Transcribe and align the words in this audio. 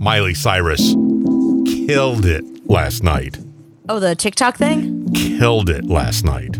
Miley 0.00 0.34
Cyrus 0.34 0.94
killed 1.86 2.24
it 2.24 2.44
last 2.68 3.02
night. 3.02 3.38
Oh, 3.88 3.98
the 3.98 4.14
TikTok 4.14 4.56
thing? 4.56 5.08
Killed 5.12 5.68
it 5.70 5.84
last 5.84 6.24
night. 6.24 6.58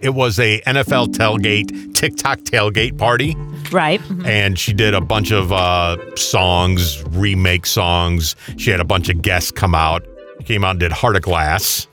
It 0.00 0.10
was 0.14 0.38
a 0.38 0.60
NFL 0.62 1.08
tailgate, 1.14 1.94
TikTok 1.94 2.40
tailgate 2.40 2.98
party. 2.98 3.36
Right. 3.72 4.00
and 4.24 4.58
she 4.58 4.72
did 4.72 4.94
a 4.94 5.00
bunch 5.00 5.32
of 5.32 5.52
uh, 5.52 5.96
songs, 6.16 7.02
remake 7.08 7.66
songs. 7.66 8.36
She 8.56 8.70
had 8.70 8.78
a 8.80 8.84
bunch 8.84 9.08
of 9.08 9.22
guests 9.22 9.50
come 9.50 9.74
out. 9.74 10.06
Came 10.44 10.64
out 10.64 10.72
and 10.72 10.80
did 10.80 10.92
Heart 10.92 11.16
of 11.16 11.22
Glass. 11.22 11.86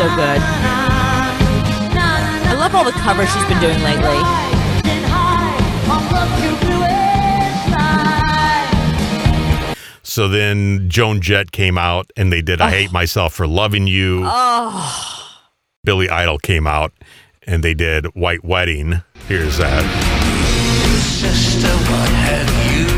So 0.00 0.08
good. 0.16 0.40
I 2.48 2.54
love 2.54 2.74
all 2.74 2.84
the 2.84 2.92
covers 2.92 3.30
she's 3.34 3.44
been 3.44 3.60
doing 3.60 3.82
lately. 3.82 4.16
So 10.02 10.26
then 10.26 10.88
Joan 10.88 11.20
Jett 11.20 11.52
came 11.52 11.76
out 11.76 12.10
and 12.16 12.32
they 12.32 12.40
did 12.40 12.62
I 12.62 12.70
Hate 12.70 12.92
Myself 12.92 13.34
for 13.34 13.46
Loving 13.46 13.86
You. 13.86 14.22
Oh, 14.24 15.38
Billy 15.84 16.08
Idol 16.08 16.38
came 16.38 16.66
out 16.66 16.94
and 17.42 17.62
they 17.62 17.74
did 17.74 18.06
White 18.14 18.42
Wedding. 18.42 19.02
Here's 19.28 19.58
that. 19.58 19.84
Sister, 21.02 21.68
what 21.68 22.08
have 22.08 22.48
you? 22.74 22.90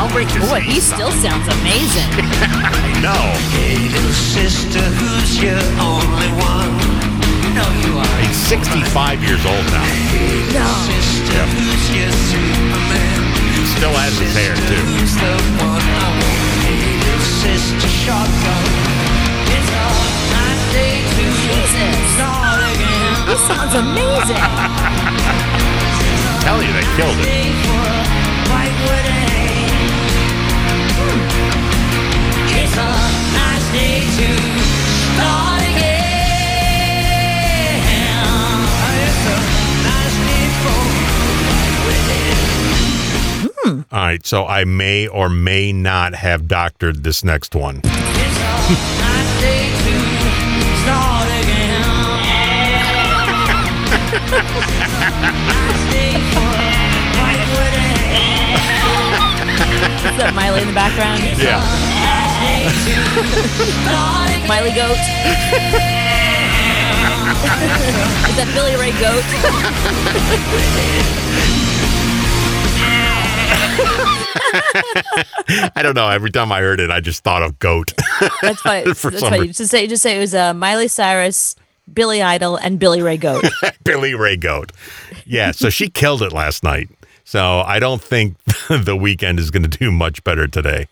How 0.00 0.08
great 0.12 0.28
is 0.28 0.48
boy, 0.48 0.60
he 0.60 0.80
still 0.80 1.10
sounds 1.12 1.46
amazing. 1.46 2.10
I 2.12 3.00
know. 3.00 3.22
Hey, 3.56 3.76
little 3.88 4.12
sister, 4.12 4.80
who's 4.80 5.42
your 5.42 5.60
65 8.50 9.22
years 9.22 9.46
old 9.46 9.62
now. 9.70 9.86
Sister, 10.82 11.38
Yep. 11.38 11.46
who's 11.54 11.86
your 11.94 12.10
Superman? 12.10 13.22
He 13.54 13.62
still 13.78 13.94
has 13.94 14.18
his 14.18 14.34
hair 14.34 14.58
too. 14.66 14.82
Who's 14.90 15.14
the 15.14 15.38
one 15.62 15.78
I 15.78 16.10
want? 16.18 16.58
Hey, 16.66 16.98
little 16.98 17.30
sister, 17.46 17.86
shotgun. 17.86 18.66
It's 19.54 19.70
a 19.70 19.86
nice 20.34 20.66
day 20.74 20.98
to 21.14 21.24
Jesus. 21.46 21.94
He 23.30 23.38
sounds 23.46 23.70
amazing. 23.78 24.34
Tell 26.42 26.58
you, 26.60 26.72
they 26.74 26.82
killed 26.98 27.22
it. 27.22 27.30
Hmm. 43.62 43.80
All 43.92 43.98
right, 44.00 44.24
so 44.24 44.46
I 44.46 44.64
may 44.64 45.06
or 45.06 45.28
may 45.28 45.72
not 45.72 46.14
have 46.14 46.48
doctored 46.48 47.02
this 47.04 47.22
next 47.22 47.54
one. 47.54 47.80
It's 47.84 47.86
a 47.86 47.92
nice 47.92 49.40
day 49.40 49.68
to 49.68 49.94
start 50.80 51.28
again. 51.28 51.84
nice 54.40 55.84
day 55.92 56.16
for 56.32 56.40
a 56.40 56.72
white 57.20 57.44
wedding. 57.52 58.56
Is 60.08 60.16
that 60.16 60.32
Miley 60.34 60.62
in 60.62 60.68
the 60.68 60.74
background? 60.74 61.20
Yeah. 61.40 61.60
Start. 63.84 64.30
Miley 64.48 64.72
Goat. 64.72 64.96
Is 68.30 68.36
that 68.36 68.48
Billy 68.54 68.74
Ray 68.76 68.92
Goat? 69.00 69.24
I 75.74 75.80
don't 75.82 75.94
know. 75.94 76.08
Every 76.08 76.30
time 76.30 76.52
I 76.52 76.60
heard 76.60 76.80
it, 76.80 76.90
I 76.90 77.00
just 77.00 77.24
thought 77.24 77.42
of 77.42 77.58
goat. 77.58 77.92
That's 78.42 78.60
funny. 78.60 78.84
That's 78.84 79.00
funny. 79.00 79.48
Just 79.48 79.70
say, 79.70 79.86
just 79.86 80.02
say 80.02 80.16
it 80.16 80.20
was 80.20 80.34
uh, 80.34 80.54
Miley 80.54 80.88
Cyrus, 80.88 81.56
Billy 81.92 82.22
Idol, 82.22 82.56
and 82.56 82.78
Billy 82.78 83.02
Ray 83.02 83.16
Goat. 83.16 83.44
Billy 83.84 84.14
Ray 84.14 84.36
Goat. 84.36 84.72
Yeah, 85.26 85.50
so 85.50 85.70
she 85.70 85.88
killed 85.88 86.22
it 86.22 86.32
last 86.32 86.62
night. 86.62 86.88
So 87.24 87.60
I 87.60 87.78
don't 87.78 88.02
think 88.02 88.36
the 88.68 88.96
Weeknd 88.96 89.38
is 89.38 89.50
going 89.50 89.62
to 89.62 89.68
do 89.68 89.90
much 89.90 90.22
better 90.24 90.48
today. 90.48 90.88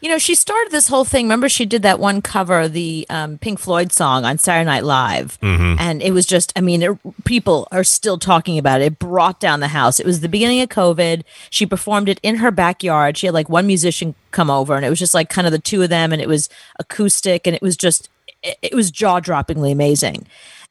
You 0.00 0.08
know, 0.08 0.18
she 0.18 0.34
started 0.34 0.70
this 0.70 0.88
whole 0.88 1.04
thing. 1.04 1.24
Remember, 1.26 1.48
she 1.48 1.66
did 1.66 1.82
that 1.82 1.98
one 1.98 2.22
cover, 2.22 2.68
the 2.68 3.06
um, 3.10 3.38
Pink 3.38 3.58
Floyd 3.58 3.92
song 3.92 4.24
on 4.24 4.38
Saturday 4.38 4.64
Night 4.64 4.84
Live, 4.84 5.38
and 5.80 6.00
it 6.02 6.12
was 6.12 6.24
just. 6.26 6.52
I 6.56 6.60
mean, 6.60 6.82
it, 6.82 6.98
people 7.24 7.66
are 7.72 7.84
still 7.84 8.18
talking 8.18 8.58
about 8.58 8.80
it. 8.80 8.84
It 8.84 8.98
brought 8.98 9.40
down 9.40 9.60
the 9.60 9.68
house. 9.68 9.98
It 9.98 10.06
was 10.06 10.20
the 10.20 10.28
beginning 10.28 10.60
of 10.60 10.68
COVID. 10.68 11.22
She 11.50 11.66
performed 11.66 12.08
it 12.08 12.20
in 12.22 12.36
her 12.36 12.50
backyard. 12.50 13.16
She 13.16 13.26
had 13.26 13.34
like 13.34 13.48
one 13.48 13.66
musician 13.66 14.14
come 14.30 14.50
over, 14.50 14.76
and 14.76 14.84
it 14.84 14.90
was 14.90 14.98
just 14.98 15.14
like 15.14 15.28
kind 15.30 15.46
of 15.46 15.52
the 15.52 15.58
two 15.58 15.82
of 15.82 15.88
them, 15.90 16.12
and 16.12 16.22
it 16.22 16.28
was 16.28 16.48
acoustic, 16.78 17.46
and 17.46 17.54
it 17.56 17.62
was 17.62 17.76
just. 17.76 18.08
It, 18.42 18.56
it 18.62 18.74
was 18.74 18.90
jaw 18.92 19.18
droppingly 19.20 19.72
amazing. 19.72 20.26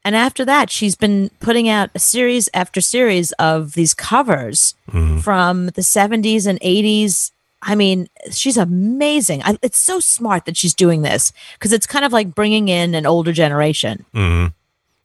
And 0.05 0.16
after 0.16 0.45
that, 0.45 0.69
she's 0.69 0.95
been 0.95 1.31
putting 1.41 1.67
out 1.67 1.89
a 1.93 1.99
series 1.99 2.47
after 2.53 2.79
series 2.79 3.33
of 3.33 3.73
these 3.73 3.93
covers 3.93 4.73
from 5.21 5.66
the 5.66 5.81
70s 5.81 6.47
and 6.47 6.57
80s. 6.61 7.31
I 7.62 7.75
mean, 7.75 8.07
she's 8.31 8.57
amazing. 8.57 9.41
I, 9.44 9.57
it's 9.62 9.79
so 9.79 10.00
smart 10.00 10.45
that 10.45 10.57
she's 10.57 10.73
doing 10.73 11.01
this 11.01 11.34
because 11.53 11.73
it's 11.73 11.88
kind 11.88 12.06
of 12.06 12.13
like 12.13 12.35
bringing 12.35 12.68
in 12.68 12.95
an 12.95 13.06
older 13.06 13.34
generation. 13.34 14.06
Mm-hmm. 14.13 14.53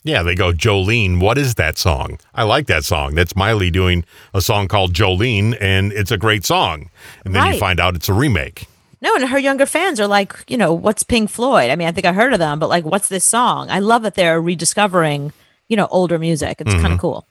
Yeah, 0.05 0.23
they 0.25 0.35
go, 0.35 0.53
Jolene, 0.53 1.21
what 1.21 1.39
is 1.39 1.55
that 1.55 1.79
song? 1.79 2.19
I 2.35 2.43
like 2.43 2.67
that 2.67 2.85
song. 2.85 3.15
That's 3.15 3.37
Miley 3.37 3.71
doing 3.71 4.05
a 4.35 4.41
song 4.41 4.67
called 4.67 4.95
Jolene, 4.95 5.57
and 5.61 5.93
it's 5.93 6.11
a 6.11 6.19
great 6.19 6.45
song. 6.45 6.91
And 7.25 7.35
then 7.35 7.53
you 7.53 7.59
find 7.59 7.79
out 7.79 7.95
it's 7.95 8.09
a 8.09 8.13
remake. 8.13 8.67
No, 9.01 9.15
and 9.15 9.29
her 9.29 9.39
younger 9.39 9.67
fans 9.67 10.01
are 10.01 10.09
like, 10.09 10.45
you 10.49 10.57
know, 10.57 10.73
what's 10.73 11.03
Pink 11.03 11.31
Floyd? 11.31 11.71
I 11.71 11.77
mean, 11.77 11.89
I 11.89 11.93
think 11.93 12.07
I 12.07 12.13
heard 12.13 12.33
of 12.33 12.41
them, 12.41 12.59
but 12.59 12.69
like, 12.69 12.85
what's 12.85 13.09
this 13.09 13.25
song? 13.25 13.71
I 13.71 13.79
love 13.79 14.03
that 14.03 14.15
they're 14.15 14.41
rediscovering, 14.41 15.33
you 15.69 15.77
know, 15.77 15.87
older 15.91 16.19
music. 16.19 16.61
It's 16.61 16.73
kind 16.73 16.87
of 16.87 16.93
mm-hmm. 16.93 17.01
cool. 17.01 17.27